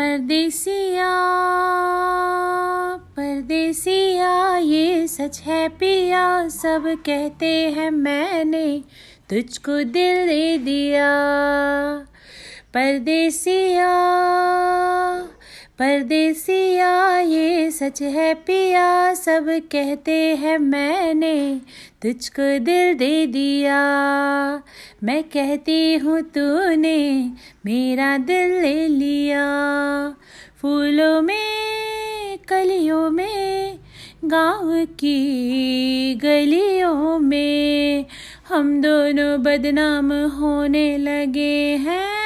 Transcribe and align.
परदेसिया 0.00 1.08
परदेसिया, 3.16 4.56
ये 4.56 5.06
सच 5.06 5.40
है 5.40 5.68
पिया, 5.68 6.48
सब 6.48 6.84
कहते 7.06 7.46
हैं 7.70 7.90
मैंने 7.90 8.82
तुझको 9.30 9.72
दिल 9.84 10.26
दे 10.26 10.58
दिया। 10.58 11.10
परदेसिया 12.74 13.92
परदेसिया 15.80 17.18
ये 17.18 17.70
सच 17.70 18.02
है 18.02 18.34
पिया, 18.34 19.14
सब 19.14 19.46
कहते 19.72 20.36
हैं 20.36 20.58
मैंने, 20.58 21.60
तुझको 22.02 22.58
दिल 22.58 22.94
दे 22.94 23.26
दिया। 23.26 23.78
मैं 25.04 25.22
कहती 25.22 25.94
हूँ 25.94 26.20
तूने 26.22 27.30
मेरा 27.66 28.18
दिल 28.18 28.62
ले 28.62 28.88
लिया। 28.88 29.46
फूलों 30.62 31.22
में, 31.22 32.38
कलियों 32.48 33.10
में, 33.10 33.78
गाँव 34.24 34.84
की 34.84 36.14
गलियों 36.14 37.18
में, 37.18 38.04
हम 38.48 38.82
दोनों 38.82 39.42
बदनाम 39.42 40.12
होने 40.12 40.98
लगे 40.98 41.76
हैं। 41.76 42.19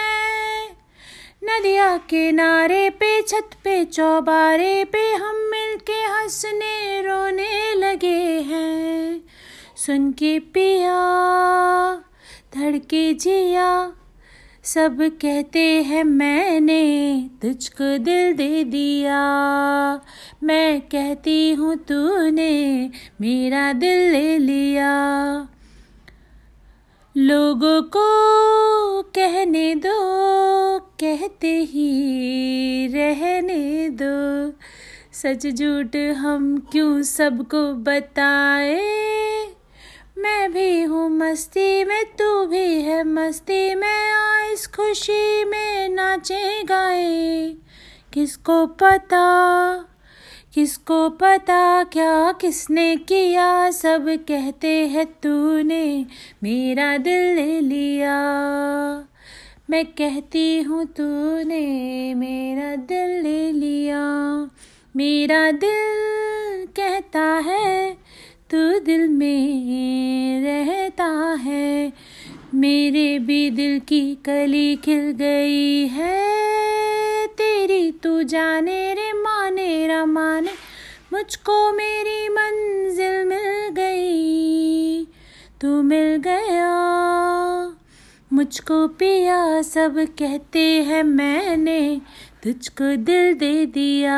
नदिया 1.45 1.97
किनारे 1.97 2.91
पे, 2.91 3.23
छत 3.23 3.51
पे, 3.65 3.85
चौबारे 3.85 4.85
पे 4.85 5.13
हम 5.13 5.37
मिलके 5.37 5.93
हंसने, 5.93 7.01
रोने 7.01 7.75
लगे 7.75 8.41
हैं। 8.41 9.25
सुन 9.77 10.13
के 10.13 10.39
पिया 10.39 11.01
धड़के 12.55 13.15
जिया, 13.15 13.93
सब 14.65 14.99
कहते 15.23 15.83
हैं 15.83 16.05
मैंने 16.05 16.83
तुझको 17.43 17.99
दिल 17.99 18.33
दे 18.33 18.65
दिया। 18.65 19.21
मैं 20.43 20.81
कहती 20.81 21.53
हूँ 21.53 21.77
तूने 21.77 22.91
मेरा 23.21 23.73
दिल 23.73 24.13
ले 24.13 24.39
लिया। 24.39 24.93
लोगों 27.17 27.83
को 27.83 28.07
कहने 29.03 29.75
दो 29.75 30.24
कहते 31.05 31.59
ही 31.59 32.87
रहने 32.87 33.89
दो। 33.89 34.53
सच 35.13 35.47
झूठ 35.47 35.97
हम 35.97 36.69
क्यों 36.73 37.03
सबको 37.03 37.75
बताए? 37.75 38.81
मैं 40.19 40.53
भी 40.53 40.83
हूँ 40.83 41.11
मस्ती 41.11 41.85
में, 41.85 42.05
तू 42.05 42.47
भी 42.47 42.83
है 42.83 43.05
मस्ती 43.05 43.75
में 43.75 44.11
आ 44.11 44.53
इस 44.53 44.67
खुशी 44.67 45.45
में 45.45 45.89
नाचे 45.89 46.63
गाए। 46.63 47.55
किसको 48.13 48.67
पता 48.67 49.27
किसको 50.55 51.09
पता 51.09 51.85
क्या 51.85 52.33
किसने 52.33 52.97
किया? 52.97 53.71
सब 53.71 54.09
कहते 54.29 54.89
हैं 54.89 55.07
तूने, 55.07 56.07
मेरा 56.43 56.97
दिल 56.97 57.37
ले 57.37 57.61
लिया। 57.61 58.15
मैं 59.71 59.87
कहती 59.87 60.61
हूँ, 60.63 60.85
तूने 60.85 62.15
मेरा 62.15 62.77
दिल 62.77 63.23
ले 63.23 63.53
लिया। 63.53 64.01
मेरा 64.97 65.51
दिल 65.51 66.67
कहता 66.67 67.21
है, 67.21 67.93
तू 68.51 68.79
दिल 68.79 69.09
में 69.09 70.43
रहता 70.43 71.07
है। 71.41 71.93
मेरे 72.55 73.19
भी 73.19 73.51
दिल 73.51 73.81
की 73.81 74.15
कली 74.15 74.77
खिल 74.77 75.11
गई 75.11 75.87
है। 75.87 77.27
तेरी 77.27 77.93
तू 77.93 78.23
जाने 78.23 78.95
रे, 78.95 79.13
माने 79.13 79.89
रमाने 79.89 80.51
मुझको 81.13 81.73
मेरी 81.73 82.29
मंजिल 82.29 83.25
मिल 83.25 83.69
गई। 83.69 85.05
तू 85.61 85.83
मिल 85.83 86.17
गया 86.17 86.54
मुझको 88.35 88.87
पिया, 88.89 89.63
सब 89.63 89.99
कहते 90.19 90.61
हैं 90.85 91.03
मैंने, 91.03 92.01
तुझको 92.43 92.95
दिल 93.05 93.35
दे 93.39 93.67
दिया। 93.67 94.17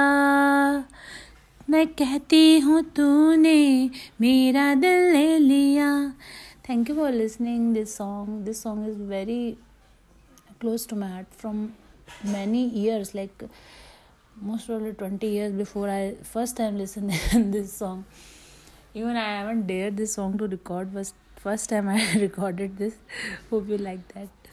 मैं 1.70 1.86
कहती 1.86 2.58
हूँ 2.60 2.82
तूने 2.96 3.90
मेरा 4.20 4.74
दिल 4.74 5.12
ले 5.12 5.38
लिया। 5.38 5.88
Thank 6.68 6.90
you 6.90 6.96
for 6.96 7.10
listening 7.12 7.74
this 7.74 7.96
song 7.96 8.40
this 8.44 8.62
song 8.62 8.88
is 8.88 9.02
very 9.10 9.56
close 10.60 10.88
to 10.88 10.96
my 10.96 11.10
heart 11.10 11.26
from 11.40 11.56
many 12.26 12.64
years 12.74 13.14
like 13.14 13.48
most 14.42 14.70
of 14.70 14.82
twenty 14.98 15.26
years 15.26 15.54
before 15.54 15.88
I 15.88 16.10
first 16.32 16.56
time 16.56 16.76
listen 16.76 17.50
this 17.50 17.78
song 17.78 18.96
even 18.96 19.16
I 19.16 19.36
haven't 19.36 19.66
dare 19.66 19.90
this 19.92 20.14
song 20.14 20.38
to 20.38 20.46
record 20.46 20.88
bust 20.94 21.14
first 21.46 21.68
time 21.70 21.88
i 21.88 22.00
recorded 22.26 22.76
this 22.82 22.96
hope 23.50 23.68
you 23.74 23.78
like 23.78 24.06
that 24.14 24.45